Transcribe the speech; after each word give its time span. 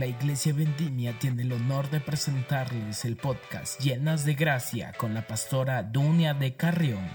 La 0.00 0.06
Iglesia 0.06 0.54
Vendimia 0.54 1.18
tiene 1.18 1.42
el 1.42 1.52
honor 1.52 1.90
de 1.90 2.00
presentarles 2.00 3.04
el 3.04 3.18
podcast 3.18 3.78
Llenas 3.82 4.24
de 4.24 4.32
Gracia 4.32 4.94
con 4.96 5.12
la 5.12 5.26
pastora 5.26 5.82
Dunia 5.82 6.32
de 6.32 6.56
Carrión. 6.56 7.06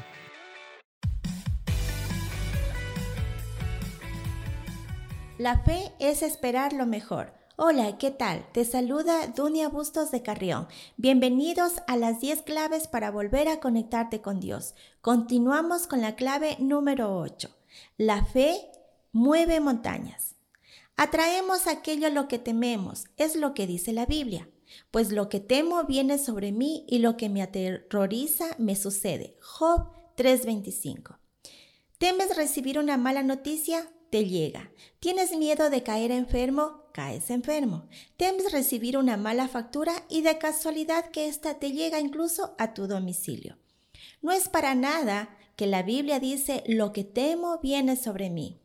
La 5.39 5.63
fe 5.63 5.93
es 5.97 6.21
esperar 6.21 6.73
lo 6.73 6.85
mejor. 6.85 7.33
Hola, 7.55 7.97
¿qué 7.97 8.11
tal? 8.11 8.45
Te 8.51 8.63
saluda 8.65 9.29
Dunia 9.35 9.67
Bustos 9.67 10.11
de 10.11 10.21
Carrión. 10.21 10.67
Bienvenidos 10.95 11.81
a 11.87 11.97
las 11.97 12.21
10 12.21 12.43
claves 12.43 12.87
para 12.87 13.09
volver 13.09 13.47
a 13.47 13.59
conectarte 13.59 14.21
con 14.21 14.39
Dios. 14.39 14.75
Continuamos 15.01 15.87
con 15.87 16.01
la 16.01 16.15
clave 16.15 16.55
número 16.59 17.17
8. 17.17 17.49
La 17.97 18.23
fe 18.23 18.69
mueve 19.11 19.59
montañas. 19.59 20.34
Atraemos 20.97 21.67
aquello 21.67 22.07
a 22.07 22.09
lo 22.09 22.29
que 22.29 22.39
tememos, 22.39 23.05
es 23.17 23.35
lo 23.35 23.53
que 23.53 23.67
dice 23.67 23.91
la 23.91 24.05
Biblia. 24.05 24.49
Pues 24.91 25.11
lo 25.11 25.27
que 25.27 25.41
temo 25.41 25.83
viene 25.83 26.17
sobre 26.17 26.51
mí 26.51 26.85
y 26.87 26.99
lo 26.99 27.17
que 27.17 27.27
me 27.27 27.41
aterroriza 27.41 28.55
me 28.59 28.75
sucede. 28.75 29.37
Job 29.41 29.91
3:25. 30.15 31.19
¿Temes 31.97 32.35
recibir 32.37 32.79
una 32.79 32.97
mala 32.97 33.23
noticia? 33.23 33.91
Te 34.09 34.25
llega. 34.25 34.71
¿Tienes 35.01 35.35
miedo 35.35 35.69
de 35.69 35.83
caer 35.83 36.11
enfermo? 36.11 36.85
Caes 36.93 37.29
enfermo. 37.29 37.87
¿Temes 38.15 38.53
recibir 38.53 38.97
una 38.97 39.17
mala 39.17 39.49
factura 39.49 40.05
y 40.09 40.21
de 40.21 40.37
casualidad 40.37 41.09
que 41.09 41.27
ésta 41.27 41.59
te 41.59 41.73
llega 41.73 41.99
incluso 41.99 42.55
a 42.57 42.73
tu 42.73 42.87
domicilio? 42.87 43.57
No 44.21 44.31
es 44.31 44.47
para 44.47 44.75
nada 44.75 45.37
que 45.57 45.67
la 45.67 45.83
Biblia 45.83 46.19
dice, 46.19 46.63
lo 46.67 46.93
que 46.93 47.03
temo 47.03 47.59
viene 47.59 47.97
sobre 47.97 48.29
mí. 48.29 48.61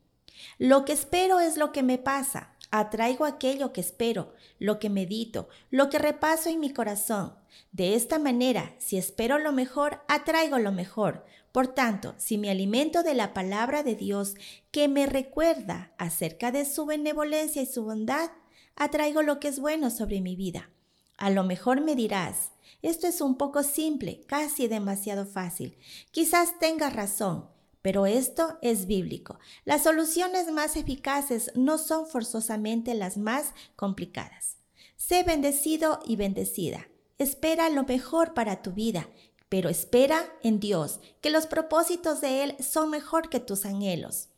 Lo 0.57 0.85
que 0.85 0.93
espero 0.93 1.39
es 1.39 1.57
lo 1.57 1.71
que 1.71 1.83
me 1.83 1.97
pasa. 1.97 2.55
Atraigo 2.71 3.25
aquello 3.25 3.73
que 3.73 3.81
espero, 3.81 4.33
lo 4.57 4.79
que 4.79 4.89
medito, 4.89 5.49
lo 5.69 5.89
que 5.89 5.99
repaso 5.99 6.49
en 6.49 6.59
mi 6.59 6.71
corazón. 6.71 7.35
De 7.71 7.95
esta 7.95 8.17
manera, 8.17 8.75
si 8.77 8.97
espero 8.97 9.39
lo 9.39 9.51
mejor, 9.51 10.01
atraigo 10.07 10.57
lo 10.57 10.71
mejor. 10.71 11.25
Por 11.51 11.67
tanto, 11.67 12.15
si 12.17 12.37
me 12.37 12.49
alimento 12.49 13.03
de 13.03 13.13
la 13.13 13.33
palabra 13.33 13.83
de 13.83 13.95
Dios 13.95 14.35
que 14.71 14.87
me 14.87 15.05
recuerda 15.05 15.91
acerca 15.97 16.51
de 16.51 16.63
su 16.63 16.85
benevolencia 16.85 17.61
y 17.61 17.65
su 17.65 17.83
bondad, 17.83 18.31
atraigo 18.75 19.21
lo 19.21 19.39
que 19.39 19.49
es 19.49 19.59
bueno 19.59 19.89
sobre 19.89 20.21
mi 20.21 20.37
vida. 20.37 20.69
A 21.17 21.29
lo 21.29 21.43
mejor 21.43 21.81
me 21.81 21.95
dirás, 21.95 22.51
esto 22.81 23.05
es 23.05 23.21
un 23.21 23.37
poco 23.37 23.63
simple, 23.63 24.21
casi 24.27 24.67
demasiado 24.67 25.25
fácil. 25.25 25.77
Quizás 26.11 26.57
tengas 26.57 26.95
razón, 26.95 27.50
pero 27.81 28.05
esto 28.05 28.57
es 28.61 28.85
bíblico. 28.85 29.39
Las 29.65 29.83
soluciones 29.83 30.51
más 30.51 30.75
eficaces 30.75 31.51
no 31.55 31.77
son 31.77 32.07
forzosamente 32.07 32.93
las 32.93 33.17
más 33.17 33.53
complicadas. 33.75 34.57
Sé 34.95 35.23
bendecido 35.23 35.99
y 36.05 36.15
bendecida. 36.15 36.87
Espera 37.17 37.69
lo 37.69 37.83
mejor 37.83 38.33
para 38.33 38.61
tu 38.61 38.71
vida, 38.71 39.09
pero 39.49 39.69
espera 39.69 40.31
en 40.43 40.59
Dios, 40.59 40.99
que 41.21 41.29
los 41.29 41.47
propósitos 41.47 42.21
de 42.21 42.43
Él 42.43 42.55
son 42.59 42.89
mejor 42.89 43.29
que 43.29 43.39
tus 43.39 43.65
anhelos. 43.65 44.29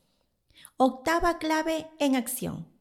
Octava 0.77 1.37
clave 1.37 1.89
en 1.99 2.15
acción. 2.15 2.72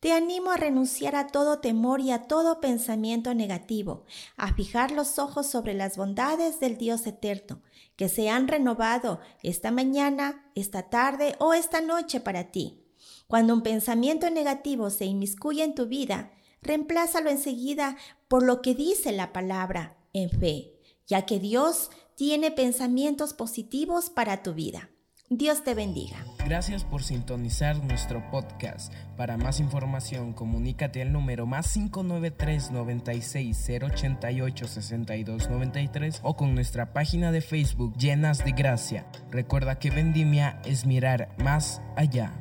Te 0.00 0.12
animo 0.12 0.52
a 0.52 0.56
renunciar 0.56 1.16
a 1.16 1.26
todo 1.26 1.58
temor 1.58 2.00
y 2.00 2.12
a 2.12 2.28
todo 2.28 2.60
pensamiento 2.60 3.34
negativo, 3.34 4.04
a 4.36 4.54
fijar 4.54 4.92
los 4.92 5.18
ojos 5.18 5.48
sobre 5.48 5.74
las 5.74 5.96
bondades 5.96 6.60
del 6.60 6.78
Dios 6.78 7.04
eterno, 7.08 7.62
que 7.96 8.08
se 8.08 8.30
han 8.30 8.46
renovado 8.46 9.18
esta 9.42 9.72
mañana, 9.72 10.50
esta 10.54 10.82
tarde 10.88 11.34
o 11.40 11.52
esta 11.52 11.80
noche 11.80 12.20
para 12.20 12.52
ti. 12.52 12.84
Cuando 13.26 13.54
un 13.54 13.62
pensamiento 13.62 14.30
negativo 14.30 14.90
se 14.90 15.04
inmiscuye 15.04 15.64
en 15.64 15.74
tu 15.74 15.86
vida, 15.86 16.30
reemplázalo 16.62 17.28
enseguida 17.28 17.96
por 18.28 18.44
lo 18.44 18.62
que 18.62 18.76
dice 18.76 19.10
la 19.10 19.32
palabra 19.32 19.96
en 20.12 20.30
fe, 20.30 20.74
ya 21.08 21.26
que 21.26 21.40
Dios 21.40 21.90
tiene 22.14 22.52
pensamientos 22.52 23.34
positivos 23.34 24.10
para 24.10 24.44
tu 24.44 24.54
vida. 24.54 24.90
Dios 25.30 25.62
te 25.62 25.74
bendiga. 25.74 26.16
Gracias 26.46 26.84
por 26.84 27.02
sintonizar 27.02 27.84
nuestro 27.84 28.30
podcast. 28.30 28.94
Para 29.18 29.36
más 29.36 29.60
información, 29.60 30.32
comunícate 30.32 31.02
al 31.02 31.12
número 31.12 31.44
más 31.44 31.70
593 31.74 32.70
96 32.70 33.70
088 33.82 34.66
62 34.66 35.50
93 35.50 36.20
o 36.22 36.34
con 36.34 36.54
nuestra 36.54 36.94
página 36.94 37.30
de 37.30 37.42
Facebook 37.42 37.94
Llenas 37.98 38.42
de 38.42 38.52
Gracia. 38.52 39.06
Recuerda 39.30 39.78
que 39.78 39.90
Vendimia 39.90 40.62
es 40.64 40.86
mirar 40.86 41.34
más 41.38 41.82
allá. 41.94 42.32